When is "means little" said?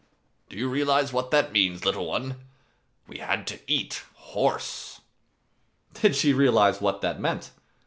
1.51-2.07